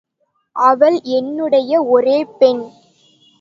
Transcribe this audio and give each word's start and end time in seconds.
அவள் 0.55 1.01
என்னுடைய 1.01 1.83
ஒரே 1.83 2.17
பெண். 2.39 2.63